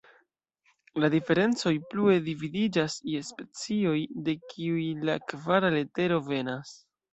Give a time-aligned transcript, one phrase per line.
[1.03, 3.93] La Diferencoj plue dividiĝas je "Specioj",
[4.31, 6.77] de kiuj la kvara letero venas.